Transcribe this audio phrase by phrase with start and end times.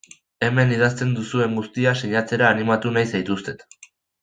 [0.45, 3.67] Hemen idazten duzuen guztia sinatzera animatu nahi zaituztet.